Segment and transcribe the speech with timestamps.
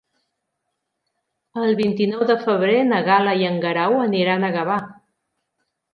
[1.65, 4.79] El vint-i-nou de febrer na Gal·la i en Guerau aniran a Gavà.